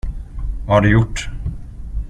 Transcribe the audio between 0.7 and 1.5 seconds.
har du gjort?